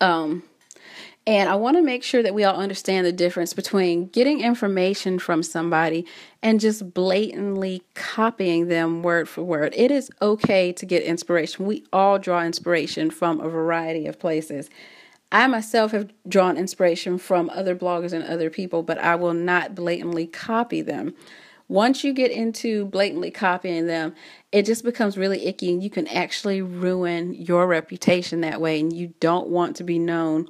um, 0.01 0.43
and 1.27 1.49
I 1.49 1.55
want 1.55 1.75
to 1.77 1.81
make 1.81 2.03
sure 2.03 2.21
that 2.21 2.35
we 2.35 2.43
all 2.43 2.55
understand 2.55 3.05
the 3.05 3.11
difference 3.11 3.53
between 3.53 4.07
getting 4.09 4.41
information 4.41 5.17
from 5.17 5.41
somebody 5.41 6.05
and 6.43 6.59
just 6.59 6.93
blatantly 6.93 7.81
copying 7.95 8.67
them 8.67 9.01
word 9.01 9.27
for 9.27 9.43
word. 9.43 9.73
It 9.75 9.89
is 9.89 10.11
okay 10.21 10.71
to 10.73 10.85
get 10.85 11.01
inspiration. 11.01 11.65
We 11.65 11.83
all 11.91 12.19
draw 12.19 12.43
inspiration 12.43 13.09
from 13.09 13.39
a 13.39 13.49
variety 13.49 14.05
of 14.05 14.19
places. 14.19 14.69
I 15.31 15.47
myself 15.47 15.91
have 15.93 16.11
drawn 16.29 16.57
inspiration 16.57 17.17
from 17.17 17.49
other 17.49 17.75
bloggers 17.75 18.13
and 18.13 18.23
other 18.23 18.51
people, 18.51 18.83
but 18.83 18.99
I 18.99 19.15
will 19.15 19.33
not 19.33 19.73
blatantly 19.73 20.27
copy 20.27 20.81
them. 20.81 21.15
Once 21.67 22.03
you 22.03 22.13
get 22.13 22.29
into 22.29 22.85
blatantly 22.85 23.31
copying 23.31 23.87
them, 23.87 24.13
it 24.51 24.67
just 24.67 24.83
becomes 24.83 25.17
really 25.17 25.47
icky 25.47 25.71
and 25.71 25.81
you 25.81 25.89
can 25.89 26.07
actually 26.09 26.61
ruin 26.61 27.33
your 27.33 27.65
reputation 27.65 28.41
that 28.41 28.61
way. 28.61 28.79
And 28.79 28.93
you 28.93 29.15
don't 29.19 29.47
want 29.47 29.75
to 29.77 29.83
be 29.83 29.97
known 29.97 30.47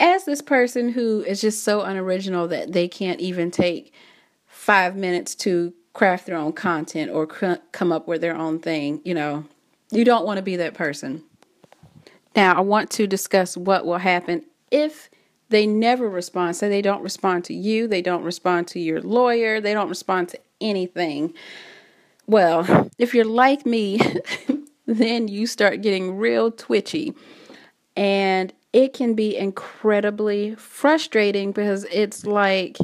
as 0.00 0.24
this 0.24 0.40
person 0.40 0.88
who 0.88 1.22
is 1.22 1.40
just 1.40 1.62
so 1.62 1.82
unoriginal 1.82 2.48
that 2.48 2.72
they 2.72 2.88
can't 2.88 3.20
even 3.20 3.50
take 3.50 3.92
five 4.46 4.96
minutes 4.96 5.34
to 5.34 5.74
craft 5.92 6.26
their 6.26 6.36
own 6.36 6.52
content 6.52 7.10
or 7.10 7.26
cr- 7.26 7.54
come 7.72 7.92
up 7.92 8.08
with 8.08 8.22
their 8.22 8.34
own 8.34 8.58
thing. 8.58 9.00
You 9.04 9.14
know, 9.14 9.44
you 9.90 10.04
don't 10.04 10.24
want 10.24 10.38
to 10.38 10.42
be 10.42 10.56
that 10.56 10.74
person. 10.74 11.22
Now, 12.34 12.56
I 12.56 12.60
want 12.60 12.90
to 12.92 13.06
discuss 13.06 13.56
what 13.56 13.84
will 13.84 13.98
happen 13.98 14.44
if 14.70 15.10
they 15.50 15.66
never 15.66 16.08
respond. 16.08 16.56
Say 16.56 16.68
they 16.68 16.82
don't 16.82 17.02
respond 17.02 17.44
to 17.46 17.54
you, 17.54 17.86
they 17.86 18.02
don't 18.02 18.22
respond 18.22 18.68
to 18.68 18.80
your 18.80 19.02
lawyer, 19.02 19.60
they 19.60 19.74
don't 19.74 19.88
respond 19.88 20.30
to 20.30 20.38
anything. 20.60 21.34
Well, 22.26 22.88
if 22.98 23.14
you're 23.14 23.24
like 23.24 23.66
me, 23.66 24.00
then 24.86 25.28
you 25.28 25.46
start 25.46 25.82
getting 25.82 26.16
real 26.16 26.50
twitchy. 26.52 27.14
And 27.96 28.52
it 28.72 28.92
can 28.92 29.14
be 29.14 29.36
incredibly 29.36 30.54
frustrating 30.54 31.52
because 31.52 31.84
it's 31.90 32.24
like, 32.24 32.78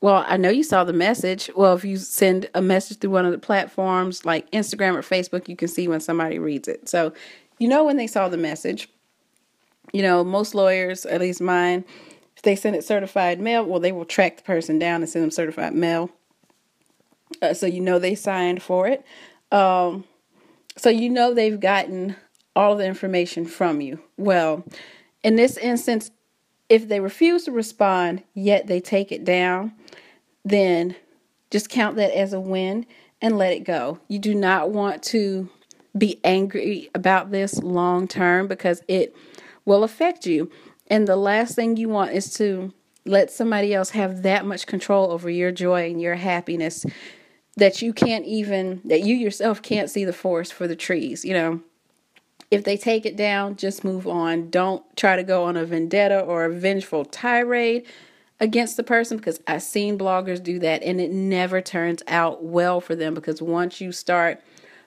well, 0.00 0.24
I 0.26 0.36
know 0.36 0.50
you 0.50 0.62
saw 0.62 0.84
the 0.84 0.92
message. 0.92 1.50
Well, 1.54 1.74
if 1.74 1.84
you 1.84 1.96
send 1.96 2.48
a 2.54 2.62
message 2.62 2.98
through 2.98 3.10
one 3.10 3.26
of 3.26 3.32
the 3.32 3.38
platforms 3.38 4.24
like 4.24 4.50
Instagram 4.50 4.94
or 4.94 5.02
Facebook, 5.02 5.48
you 5.48 5.56
can 5.56 5.68
see 5.68 5.88
when 5.88 6.00
somebody 6.00 6.38
reads 6.38 6.68
it. 6.68 6.88
So 6.88 7.12
you 7.58 7.68
know 7.68 7.84
when 7.84 7.96
they 7.96 8.06
saw 8.06 8.28
the 8.28 8.36
message. 8.36 8.88
You 9.92 10.02
know, 10.02 10.22
most 10.22 10.54
lawyers, 10.54 11.04
at 11.04 11.20
least 11.20 11.40
mine, 11.40 11.84
if 12.36 12.42
they 12.42 12.54
send 12.54 12.76
it 12.76 12.84
certified 12.84 13.40
mail, 13.40 13.64
well, 13.64 13.80
they 13.80 13.92
will 13.92 14.04
track 14.04 14.36
the 14.36 14.42
person 14.42 14.78
down 14.78 15.02
and 15.02 15.10
send 15.10 15.24
them 15.24 15.30
certified 15.30 15.74
mail. 15.74 16.10
Uh, 17.42 17.54
so 17.54 17.66
you 17.66 17.80
know 17.80 17.98
they 17.98 18.14
signed 18.14 18.62
for 18.62 18.86
it. 18.86 19.04
Um, 19.50 20.04
so 20.76 20.88
you 20.88 21.10
know 21.10 21.34
they've 21.34 21.58
gotten 21.58 22.16
all 22.54 22.76
the 22.76 22.86
information 22.86 23.44
from 23.44 23.80
you. 23.80 24.00
Well, 24.16 24.64
in 25.22 25.36
this 25.36 25.56
instance, 25.56 26.10
if 26.68 26.88
they 26.88 27.00
refuse 27.00 27.44
to 27.44 27.52
respond, 27.52 28.22
yet 28.34 28.66
they 28.66 28.80
take 28.80 29.12
it 29.12 29.24
down, 29.24 29.72
then 30.44 30.96
just 31.50 31.68
count 31.68 31.96
that 31.96 32.16
as 32.16 32.32
a 32.32 32.40
win 32.40 32.86
and 33.20 33.36
let 33.36 33.52
it 33.52 33.64
go. 33.64 33.98
You 34.08 34.18
do 34.18 34.34
not 34.34 34.70
want 34.70 35.02
to 35.04 35.48
be 35.96 36.20
angry 36.24 36.88
about 36.94 37.30
this 37.30 37.60
long 37.62 38.06
term 38.06 38.46
because 38.46 38.82
it 38.88 39.14
will 39.64 39.82
affect 39.82 40.26
you. 40.26 40.50
And 40.86 41.06
the 41.06 41.16
last 41.16 41.54
thing 41.54 41.76
you 41.76 41.88
want 41.88 42.12
is 42.12 42.32
to 42.34 42.72
let 43.04 43.30
somebody 43.30 43.74
else 43.74 43.90
have 43.90 44.22
that 44.22 44.44
much 44.44 44.66
control 44.66 45.10
over 45.10 45.28
your 45.28 45.50
joy 45.52 45.90
and 45.90 46.00
your 46.00 46.14
happiness 46.14 46.86
that 47.56 47.82
you 47.82 47.92
can't 47.92 48.24
even, 48.26 48.80
that 48.84 49.02
you 49.02 49.16
yourself 49.16 49.60
can't 49.62 49.90
see 49.90 50.04
the 50.04 50.12
forest 50.12 50.52
for 50.52 50.68
the 50.68 50.76
trees, 50.76 51.24
you 51.24 51.32
know. 51.34 51.60
If 52.50 52.64
they 52.64 52.76
take 52.76 53.06
it 53.06 53.16
down, 53.16 53.56
just 53.56 53.84
move 53.84 54.08
on. 54.08 54.50
Don't 54.50 54.84
try 54.96 55.16
to 55.16 55.22
go 55.22 55.44
on 55.44 55.56
a 55.56 55.64
vendetta 55.64 56.20
or 56.20 56.44
a 56.44 56.52
vengeful 56.52 57.04
tirade 57.04 57.86
against 58.40 58.76
the 58.76 58.82
person 58.82 59.18
because 59.18 59.40
I've 59.46 59.62
seen 59.62 59.98
bloggers 59.98 60.42
do 60.42 60.58
that 60.60 60.82
and 60.82 61.00
it 61.00 61.12
never 61.12 61.60
turns 61.60 62.02
out 62.08 62.42
well 62.42 62.80
for 62.80 62.96
them 62.96 63.14
because 63.14 63.40
once 63.40 63.80
you 63.80 63.92
start 63.92 64.40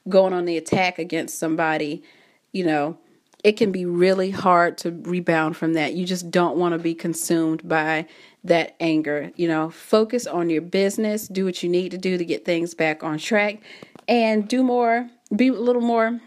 going 0.10 0.34
on 0.34 0.46
the 0.46 0.58
attack 0.58 1.00
against 1.00 1.40
somebody, 1.40 2.04
you 2.52 2.66
know, 2.66 2.98
it 3.44 3.54
can 3.54 3.72
be 3.72 3.86
really 3.86 4.32
hard 4.32 4.78
to 4.80 4.92
rebound 4.92 5.56
from 5.56 5.74
that. 5.74 5.94
You 5.94 6.06
just 6.06 6.32
don't 6.32 6.58
want 6.58 6.74
to 6.74 6.80
be 6.80 6.96
consumed 6.96 7.68
by 7.68 8.08
that 8.44 8.76
anger. 8.80 9.32
You 9.36 9.48
know, 9.50 9.70
focus 9.70 10.26
on 10.26 10.50
your 10.50 10.62
business, 10.62 11.28
do 11.28 11.46
what 11.46 11.62
you 11.62 11.70
need 11.70 11.92
to 11.92 11.98
do 11.98 12.18
to 12.18 12.26
get 12.26 12.46
things 12.46 12.74
back 12.74 13.04
on 13.04 13.18
track, 13.18 13.60
and 14.08 14.48
do 14.48 14.64
more, 14.64 15.10
be 15.36 15.50
a 15.50 15.54
little 15.54 15.82
more 15.82 16.20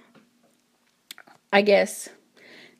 I 1.56 1.62
guess, 1.62 2.10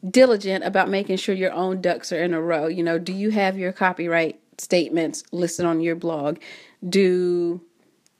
diligent 0.07 0.63
about 0.63 0.91
making 0.91 1.17
sure 1.17 1.35
your 1.35 1.55
own 1.55 1.81
ducks 1.81 2.13
are 2.13 2.23
in 2.23 2.35
a 2.35 2.43
row. 2.43 2.67
You 2.67 2.83
know, 2.83 2.99
do 2.99 3.11
you 3.11 3.31
have 3.31 3.57
your 3.57 3.73
copyright 3.73 4.39
statements 4.59 5.25
listed 5.33 5.65
on 5.65 5.81
your 5.81 5.97
blog? 5.97 6.41
Do 6.87 7.63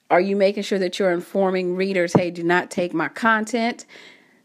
are 0.09 0.21
you 0.21 0.35
making 0.35 0.63
sure 0.63 0.79
that 0.79 0.99
you're 0.99 1.13
informing 1.13 1.77
readers, 1.77 2.15
hey, 2.15 2.31
do 2.31 2.43
not 2.43 2.71
take 2.71 2.95
my 2.95 3.09
content? 3.09 3.85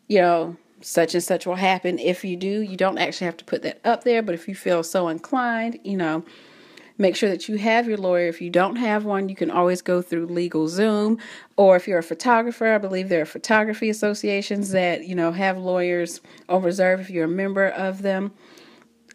You 0.09 0.19
know, 0.19 0.57
such 0.81 1.13
and 1.13 1.23
such 1.23 1.45
will 1.45 1.55
happen. 1.55 1.97
If 1.97 2.25
you 2.25 2.35
do, 2.35 2.59
you 2.59 2.75
don't 2.75 2.97
actually 2.97 3.27
have 3.27 3.37
to 3.37 3.45
put 3.45 3.61
that 3.61 3.79
up 3.85 4.03
there, 4.03 4.21
but 4.21 4.35
if 4.35 4.49
you 4.49 4.55
feel 4.55 4.83
so 4.83 5.07
inclined, 5.07 5.79
you 5.85 5.95
know, 5.95 6.25
Make 7.01 7.15
sure 7.15 7.29
that 7.29 7.49
you 7.49 7.57
have 7.57 7.87
your 7.87 7.97
lawyer. 7.97 8.27
If 8.27 8.41
you 8.41 8.51
don't 8.51 8.75
have 8.75 9.05
one, 9.05 9.27
you 9.27 9.33
can 9.33 9.49
always 9.49 9.81
go 9.81 10.03
through 10.03 10.27
LegalZoom. 10.27 11.19
Or 11.57 11.75
if 11.75 11.87
you're 11.87 11.97
a 11.97 12.03
photographer, 12.03 12.75
I 12.75 12.77
believe 12.77 13.09
there 13.09 13.23
are 13.23 13.25
photography 13.25 13.89
associations 13.89 14.69
that, 14.69 15.07
you 15.07 15.15
know, 15.15 15.31
have 15.31 15.57
lawyers 15.57 16.21
on 16.47 16.61
reserve 16.61 16.99
if 16.99 17.09
you're 17.09 17.25
a 17.25 17.27
member 17.27 17.69
of 17.69 18.03
them. 18.03 18.33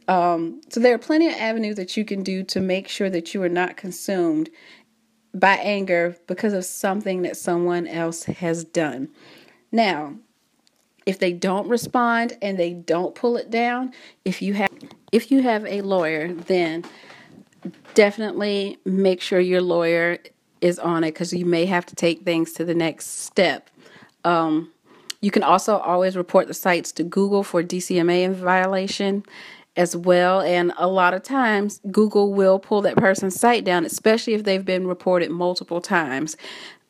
Um, 0.09 0.63
so 0.69 0.81
there 0.81 0.97
are 0.97 0.99
plenty 0.99 1.29
of 1.29 1.35
avenues 1.35 1.77
that 1.77 1.97
you 1.97 2.05
can 2.05 2.25
do 2.25 2.43
to 2.43 2.61
make 2.61 2.89
sure 2.89 3.09
that 3.09 3.35
you 3.35 3.43
are 3.45 3.49
not 3.49 3.77
consumed 3.77 4.51
by 5.33 5.55
anger 5.55 6.17
because 6.27 6.55
of 6.55 6.65
something 6.65 7.23
that 7.23 7.37
someone 7.37 7.87
else 7.87 8.25
has 8.25 8.65
done. 8.65 9.11
Now, 9.71 10.17
if 11.07 11.21
they 11.21 11.33
don't 11.33 11.69
respond 11.69 12.37
and 12.43 12.59
they 12.59 12.73
don't 12.73 13.15
pull 13.15 13.37
it 13.37 13.49
down, 13.49 13.93
if 14.25 14.43
you 14.43 14.55
have 14.55 14.71
if 15.13 15.31
you 15.31 15.43
have 15.43 15.65
a 15.67 15.83
lawyer, 15.83 16.33
then 16.33 16.85
definitely 17.95 18.79
make 18.85 19.21
sure 19.21 19.41
your 19.41 19.63
lawyer 19.63 20.19
is 20.61 20.79
on 20.79 21.05
it 21.05 21.13
because 21.13 21.33
you 21.33 21.45
may 21.45 21.67
have 21.67 21.87
to 21.87 21.95
take 21.95 22.23
things 22.23 22.53
to 22.55 22.65
the 22.65 22.75
next 22.75 23.25
step. 23.25 23.71
Um, 24.25 24.73
you 25.21 25.31
can 25.31 25.43
also 25.43 25.79
always 25.79 26.17
report 26.17 26.47
the 26.47 26.55
sites 26.55 26.93
to 26.93 27.03
Google 27.03 27.43
for 27.43 27.63
DCMA 27.63 28.33
violation 28.35 29.25
as 29.77 29.97
well. 29.97 30.41
And 30.41 30.73
a 30.77 30.89
lot 30.89 31.15
of 31.15 31.23
times, 31.23 31.81
Google 31.91 32.33
will 32.33 32.59
pull 32.59 32.83
that 32.83 32.97
person's 32.97 33.39
site 33.39 33.65
down, 33.65 33.85
especially 33.85 34.35
if 34.35 34.45
they've 34.45 34.65
been 34.65 34.87
reported 34.87 35.31
multiple 35.31 35.81
times. 35.81 36.37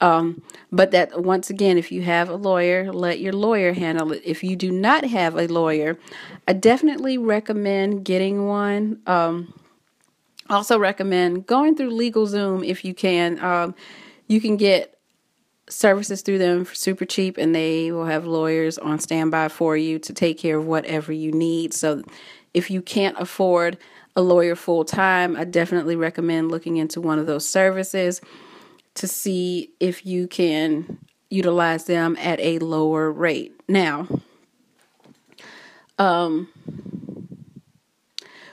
Um, 0.01 0.43
but 0.71 0.91
that 0.91 1.23
once 1.23 1.49
again, 1.49 1.79
if 1.79 1.91
you 1.91 2.03
have 2.03 2.29
a 2.29 2.37
lawyer, 2.37 2.93
let 2.93 3.19
your 3.19 3.33
lawyer 3.33 3.73
handle 3.73 4.13
it. 4.13 4.23
If 4.25 4.45
you 4.45 4.55
do 4.55 4.71
not 4.71 5.05
have 5.05 5.37
a 5.37 5.47
lawyer, 5.47 5.99
I 6.47 6.53
definitely 6.53 7.17
recommend 7.17 8.05
getting 8.05 8.47
one. 8.47 9.01
Um, 9.07 9.55
also 10.51 10.79
recommend 10.79 11.47
going 11.47 11.77
through 11.77 11.91
LegalZoom 11.91 12.67
if 12.67 12.85
you 12.85 12.95
can. 12.95 13.43
Um, 13.45 13.75
you 14.27 14.41
can 14.41 14.57
get 14.57 14.99
services 15.69 16.23
through 16.23 16.39
them 16.39 16.65
for 16.65 16.75
super 16.75 17.05
cheap, 17.05 17.39
and 17.39 17.55
they 17.55 17.91
will 17.91 18.07
have 18.07 18.27
lawyers 18.27 18.79
on 18.79 18.99
standby 18.99 19.49
for 19.49 19.77
you 19.77 19.99
to 20.01 20.13
take 20.13 20.39
care 20.39 20.59
of 20.59 20.67
whatever 20.67 21.13
you 21.13 21.33
need. 21.33 21.75
So, 21.75 22.03
if 22.55 22.71
you 22.71 22.81
can't 22.81 23.17
afford 23.19 23.77
a 24.15 24.23
lawyer 24.23 24.55
full 24.55 24.85
time, 24.85 25.37
I 25.37 25.45
definitely 25.45 25.97
recommend 25.97 26.51
looking 26.51 26.79
into 26.79 27.01
one 27.01 27.19
of 27.19 27.27
those 27.27 27.47
services 27.47 28.21
to 28.95 29.07
see 29.07 29.71
if 29.79 30.07
you 30.07 30.27
can 30.27 30.99
utilize 31.29 31.85
them 31.85 32.17
at 32.19 32.41
a 32.41 32.59
lower 32.61 33.11
rate. 33.13 33.53
Now, 33.69 34.09
um, 35.99 36.49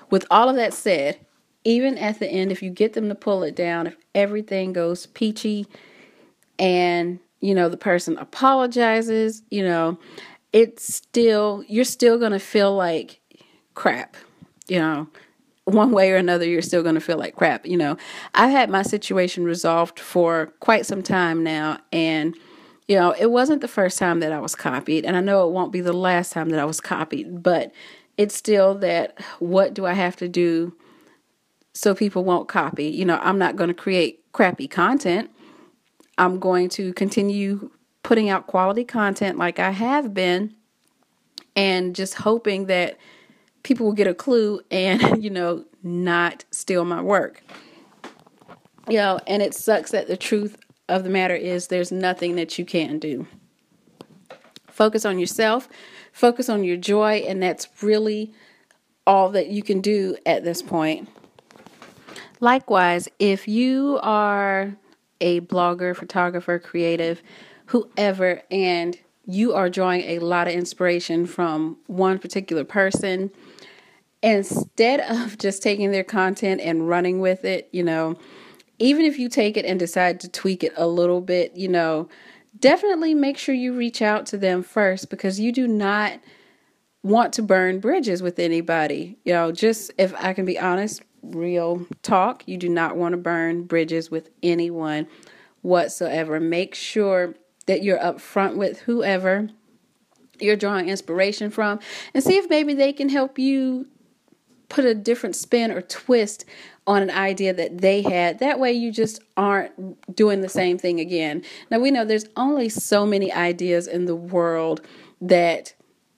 with 0.10 0.26
all 0.30 0.50
of 0.50 0.56
that 0.58 0.74
said, 0.74 1.20
even 1.63 1.98
at 1.98 2.20
the 2.20 2.27
end, 2.27 2.51
if 2.51 2.62
you 2.62 2.70
get 2.70 2.93
them 2.93 3.10
to 3.10 3.15
pull 3.15 3.43
it 3.43 3.55
down, 3.55 3.88
if 3.88 3.96
everything 4.13 4.74
goes 4.74 5.05
peachy 5.08 5.67
and, 6.60 7.20
you 7.39 7.55
know, 7.55 7.70
the 7.70 7.77
person 7.77 8.17
apologizes, 8.17 9.43
you 9.50 9.63
know, 9.63 9.98
it's 10.51 10.93
still, 10.93 11.63
you're 11.67 11.84
still 11.84 12.17
going 12.17 12.32
to 12.32 12.39
feel 12.39 12.75
like 12.75 13.20
crap, 13.75 14.15
you 14.67 14.79
know, 14.79 15.08
one 15.65 15.91
way 15.91 16.12
or 16.12 16.17
another, 16.17 16.46
you're 16.46 16.62
still 16.62 16.84
going 16.84 16.96
to 16.96 17.01
feel 17.01 17.17
like 17.17 17.36
crap. 17.36 17.65
You 17.65 17.77
know, 17.77 17.98
I've 18.36 18.51
had 18.51 18.70
my 18.70 18.82
situation 18.82 19.46
resolved 19.46 20.00
for 20.00 20.48
quite 20.60 20.86
some 20.86 21.01
time 21.01 21.43
now, 21.43 21.79
and 21.91 22.36
you 22.88 22.98
know, 22.98 23.15
it 23.17 23.32
wasn't 23.32 23.62
the 23.62 23.67
first 23.70 23.98
time 23.98 24.20
that 24.20 24.34
I 24.34 24.39
was 24.39 24.55
copied, 24.55 25.05
and 25.05 25.15
I 25.15 25.22
know 25.22 25.48
it 25.48 25.53
won't 25.53 25.72
be 25.72 25.79
the 25.79 25.93
last 25.93 26.34
time 26.34 26.50
that 26.50 26.60
I 26.60 26.65
was 26.65 26.82
copied, 26.82 27.41
but 27.41 27.72
it's 28.17 28.36
still 28.36 28.75
that 28.75 29.20
what 29.39 29.74
do 29.74 29.86
I 29.86 29.93
have 29.93 30.17
to 30.17 30.27
do 30.27 30.75
so 31.74 31.96
people 31.96 32.24
won't 32.24 32.48
copy. 32.48 32.86
You 32.86 33.06
know, 33.06 33.20
I'm 33.22 33.38
not 33.38 33.56
going 33.56 33.70
to 33.70 33.74
create 33.74 34.24
crappy 34.32 34.68
content. 34.68 35.30
I'm 36.18 36.39
going 36.39 36.70
to 36.70 36.94
continue 36.94 37.72
putting 38.03 38.30
out 38.30 38.48
quality 38.48 38.84
content 38.84 39.38
like 39.38 39.60
I 39.60 39.72
have 39.72 40.13
been 40.13 40.53
and 41.56 41.96
just 41.96 42.15
hoping 42.15 42.68
that 42.68 42.98
people 43.63 43.86
will 43.86 43.94
get 43.94 44.08
a 44.08 44.13
clue 44.13 44.62
and, 44.70 45.24
you 45.24 45.30
know, 45.30 45.65
not 45.82 46.46
steal 46.51 46.86
my 46.86 47.01
work. 47.01 47.44
You 48.88 48.98
know, 48.98 49.20
and 49.27 49.42
it 49.42 49.53
sucks 49.53 49.92
that 49.92 50.08
the 50.08 50.18
truth 50.18 50.58
of 50.89 51.03
the 51.03 51.10
matter 51.10 51.36
is 51.36 51.68
there's 51.68 51.92
nothing 51.92 52.36
that 52.36 52.60
you 52.60 52.65
can 52.65 53.00
do. 53.00 53.25
Focus 54.68 55.06
on 55.06 55.20
yourself, 55.20 55.70
focus 56.12 56.50
on 56.50 56.63
your 56.63 56.77
joy, 56.77 57.24
and 57.27 57.42
that's 57.42 57.68
really 57.82 58.34
all 59.08 59.30
that 59.30 59.48
you 59.48 59.63
can 59.63 59.82
do 59.82 60.18
at 60.25 60.44
this 60.44 60.62
point. 60.62 61.08
Likewise, 62.44 63.08
if 63.20 63.48
you 63.48 64.02
are 64.04 64.76
a 65.22 65.40
blogger, 65.40 65.96
photographer, 65.96 66.60
creative, 66.60 67.24
whoever, 67.68 68.42
and 68.52 68.98
you 69.26 69.54
are 69.54 69.70
drawing 69.70 70.02
a 70.02 70.20
lot 70.20 70.50
of 70.50 70.54
inspiration 70.54 71.26
from 71.26 71.78
one 71.88 72.20
particular 72.20 72.66
person, 72.66 73.32
instead 74.22 75.00
of 75.00 75.38
just 75.38 75.64
taking 75.64 75.92
their 75.92 76.04
content 76.04 76.60
and 76.60 76.90
running 76.90 77.22
with 77.22 77.46
it, 77.46 77.70
you 77.72 77.82
know, 77.82 78.18
even 78.78 79.06
if 79.06 79.18
you 79.18 79.30
take 79.30 79.56
it 79.56 79.64
and 79.64 79.80
decide 79.80 80.20
to 80.20 80.28
tweak 80.28 80.66
it 80.66 80.74
a 80.76 80.86
little 80.86 81.22
bit, 81.22 81.56
you 81.56 81.70
know, 81.70 82.10
definitely 82.60 83.14
make 83.14 83.38
sure 83.38 83.56
you 83.56 83.74
reach 83.74 84.02
out 84.02 84.26
to 84.26 84.38
them 84.38 84.64
first 84.64 85.10
because 85.10 85.40
you 85.40 85.54
do 85.54 85.66
not 85.66 86.20
want 87.04 87.32
to 87.32 87.42
burn 87.42 87.80
bridges 87.80 88.22
with 88.22 88.38
anybody. 88.38 89.18
You 89.24 89.32
know, 89.32 89.54
just 89.54 89.92
if 89.98 90.14
I 90.16 90.34
can 90.34 90.44
be 90.44 90.60
honest, 90.60 91.04
real 91.24 91.88
talk, 92.01 92.44
you 92.46 92.58
do 92.58 92.70
not 92.70 92.96
want 92.96 93.13
to 93.13 93.18
burn 93.18 93.63
bridges 93.63 94.12
with 94.12 94.30
anyone 94.42 95.08
whatsoever. 95.62 96.39
Make 96.39 96.75
sure 96.75 97.36
that 97.65 97.82
you're 97.84 98.00
upfront 98.00 98.58
with 98.58 98.82
whoever 98.82 99.50
you're 100.39 100.56
drawing 100.56 100.89
inspiration 100.89 101.50
from 101.50 101.80
and 102.13 102.24
see 102.24 102.38
if 102.38 102.50
maybe 102.50 102.74
they 102.74 102.92
can 102.92 103.10
help 103.10 103.39
you 103.39 103.88
put 104.70 104.86
a 104.86 104.96
different 104.96 105.36
spin 105.36 105.72
or 105.72 105.82
twist 105.82 106.46
on 106.86 107.01
an 107.01 107.12
idea 107.12 107.53
that 107.53 107.80
they 107.80 108.01
had. 108.01 108.39
That 108.39 108.60
way, 108.60 108.74
you 108.74 108.92
just 108.92 109.22
aren't 109.38 110.15
doing 110.15 110.42
the 110.42 110.50
same 110.50 110.77
thing 110.77 111.00
again. 111.00 111.44
Now, 111.70 111.80
we 111.80 111.92
know 111.92 112.03
there's 112.03 112.27
only 112.36 112.70
so 112.70 113.06
many 113.06 113.32
ideas 113.32 113.88
in 113.88 114.06
the 114.06 114.15
world 114.15 114.82
that 115.22 115.74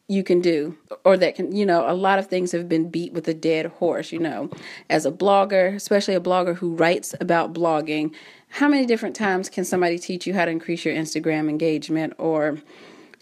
you 0.08 0.24
can 0.24 0.40
do 0.40 0.78
or 1.04 1.18
that 1.18 1.36
can 1.36 1.56
you 1.56 1.66
know 1.66 1.90
a 1.90 1.94
lot 1.94 2.20
of 2.20 2.28
things 2.28 2.52
have 2.52 2.70
been 2.70 2.90
beat 2.90 3.12
with 3.14 3.28
a 3.28 3.34
dead 3.34 3.66
horse 3.66 4.12
you 4.12 4.20
know 4.20 4.50
as 4.90 5.06
a 5.06 5.12
blogger 5.12 5.74
especially 5.76 6.14
a 6.14 6.20
blogger 6.20 6.56
who 6.56 6.76
writes 6.76 7.16
about 7.20 7.54
blogging 7.54 8.14
how 8.50 8.68
many 8.68 8.86
different 8.86 9.16
times 9.16 9.50
can 9.50 9.66
somebody 9.66 9.98
teach 9.98 10.28
you 10.28 10.34
how 10.34 10.46
to 10.46 10.52
increase 10.52 10.86
your 10.86 10.94
instagram 10.94 11.50
engagement 11.50 12.14
or 12.20 12.60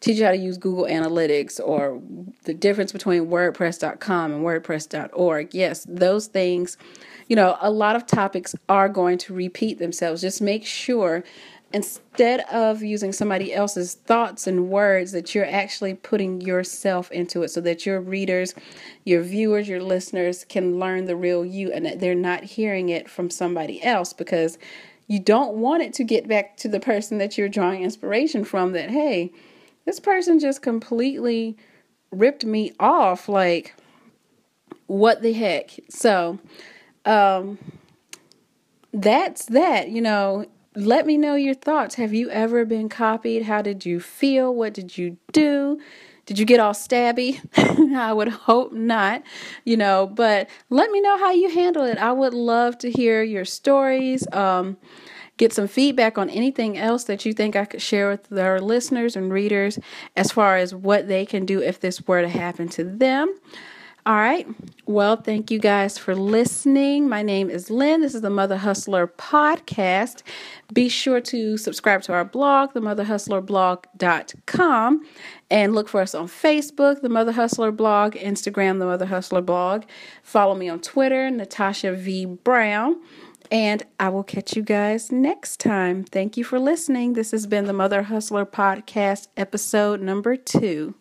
teach 0.03 0.17
you 0.17 0.25
how 0.25 0.31
to 0.31 0.37
use 0.37 0.57
Google 0.57 0.83
Analytics 0.83 1.61
or 1.63 2.01
the 2.43 2.53
difference 2.53 2.91
between 2.91 3.27
WordPress.com 3.27 4.33
and 4.33 4.43
WordPress.org. 4.43 5.53
Yes, 5.53 5.85
those 5.87 6.27
things, 6.27 6.77
you 7.29 7.37
know, 7.37 7.57
a 7.61 7.71
lot 7.71 7.95
of 7.95 8.05
topics 8.05 8.53
are 8.67 8.89
going 8.89 9.17
to 9.19 9.33
repeat 9.33 9.79
themselves. 9.79 10.19
Just 10.19 10.41
make 10.41 10.65
sure 10.65 11.23
instead 11.73 12.41
of 12.51 12.83
using 12.83 13.11
somebody 13.11 13.51
else's 13.51 13.95
thoughts 13.95 14.45
and 14.45 14.69
words 14.69 15.11
that 15.11 15.33
you're 15.33 15.49
actually 15.49 15.95
putting 15.95 16.39
yourself 16.39 17.11
into 17.11 17.41
it 17.41 17.49
so 17.49 17.59
that 17.59 17.83
your 17.83 17.99
readers, 17.99 18.53
your 19.03 19.23
viewers, 19.23 19.67
your 19.67 19.81
listeners 19.81 20.45
can 20.47 20.79
learn 20.79 21.05
the 21.05 21.15
real 21.15 21.43
you 21.43 21.71
and 21.71 21.83
that 21.85 21.99
they're 21.99 22.13
not 22.13 22.43
hearing 22.43 22.89
it 22.89 23.09
from 23.09 23.29
somebody 23.29 23.83
else 23.83 24.13
because 24.13 24.59
you 25.07 25.19
don't 25.19 25.55
want 25.55 25.81
it 25.81 25.93
to 25.93 26.03
get 26.03 26.27
back 26.27 26.55
to 26.57 26.69
the 26.69 26.79
person 26.79 27.17
that 27.17 27.37
you're 27.37 27.49
drawing 27.49 27.81
inspiration 27.81 28.45
from 28.45 28.71
that 28.73 28.91
hey, 28.91 29.31
this 29.85 29.99
person 29.99 30.39
just 30.39 30.61
completely 30.61 31.57
ripped 32.11 32.45
me 32.45 32.71
off. 32.79 33.27
Like, 33.27 33.73
what 34.85 35.23
the 35.23 35.33
heck? 35.33 35.71
So, 35.89 36.39
um, 37.03 37.57
that's 38.93 39.45
that. 39.47 39.89
You 39.89 40.01
know, 40.01 40.45
let 40.75 41.05
me 41.05 41.17
know 41.17 41.36
your 41.36 41.53
thoughts. 41.53 41.95
Have 41.95 42.13
you 42.13 42.29
ever 42.29 42.65
been 42.65 42.89
copied? 42.89 43.43
How 43.43 43.62
did 43.62 43.86
you 43.86 43.99
feel? 43.99 44.53
What 44.53 44.73
did 44.73 44.97
you 44.97 45.17
do? 45.31 45.79
Did 46.25 46.39
you 46.39 46.45
get 46.45 46.59
all 46.59 46.73
stabby? 46.73 47.41
I 47.95 48.13
would 48.13 48.29
hope 48.29 48.71
not, 48.71 49.23
you 49.65 49.75
know, 49.75 50.07
but 50.07 50.49
let 50.69 50.89
me 50.89 51.01
know 51.01 51.17
how 51.17 51.31
you 51.31 51.49
handle 51.49 51.83
it. 51.83 51.97
I 51.97 52.13
would 52.13 52.33
love 52.33 52.77
to 52.79 52.89
hear 52.91 53.21
your 53.23 53.43
stories. 53.43 54.25
Um, 54.31 54.77
get 55.38 55.51
some 55.51 55.67
feedback 55.67 56.17
on 56.17 56.29
anything 56.29 56.77
else 56.77 57.03
that 57.05 57.25
you 57.25 57.33
think 57.33 57.55
I 57.55 57.65
could 57.65 57.81
share 57.81 58.09
with 58.09 58.38
our 58.38 58.62
listeners 58.62 59.15
and 59.15 59.33
readers 59.33 59.79
as 60.15 60.31
far 60.31 60.55
as 60.55 60.73
what 60.73 61.07
they 61.07 61.25
can 61.25 61.45
do 61.45 61.62
if 61.62 61.79
this 61.79 62.07
were 62.07 62.21
to 62.21 62.29
happen 62.29 62.69
to 62.69 62.83
them. 62.83 63.33
All 64.05 64.15
right. 64.15 64.45
Well, 64.85 65.15
thank 65.15 65.49
you 65.49 65.59
guys 65.59 65.97
for 65.97 66.13
listening. 66.13 67.07
My 67.07 67.21
name 67.21 67.49
is 67.49 67.69
Lynn. 67.69 68.01
This 68.01 68.13
is 68.13 68.19
the 68.19 68.29
Mother 68.29 68.57
Hustler 68.57 69.07
podcast. 69.07 70.23
Be 70.73 70.89
sure 70.89 71.21
to 71.21 71.57
subscribe 71.57 72.01
to 72.03 72.11
our 72.11 72.25
blog, 72.25 72.73
themotherhustlerblog.com, 72.73 75.05
and 75.49 75.73
look 75.73 75.87
for 75.87 76.01
us 76.01 76.13
on 76.13 76.27
Facebook, 76.27 77.01
The 77.01 77.07
Mother 77.07 77.31
Hustler 77.31 77.71
Blog, 77.71 78.15
Instagram, 78.15 78.79
The 78.79 78.85
Mother 78.85 79.05
Hustler 79.05 79.41
Blog. 79.41 79.85
Follow 80.21 80.55
me 80.55 80.67
on 80.67 80.81
Twitter, 80.81 81.31
Natasha 81.31 81.93
V. 81.93 82.25
Brown. 82.25 82.99
And 83.51 83.83
I 84.01 84.09
will 84.09 84.23
catch 84.23 84.57
you 84.57 84.63
guys 84.63 85.13
next 85.13 85.61
time. 85.61 86.03
Thank 86.03 86.35
you 86.35 86.43
for 86.43 86.59
listening. 86.59 87.13
This 87.13 87.31
has 87.31 87.47
been 87.47 87.63
the 87.65 87.73
Mother 87.73 88.03
Hustler 88.03 88.45
Podcast, 88.45 89.29
episode 89.37 90.01
number 90.01 90.35
two. 90.35 90.93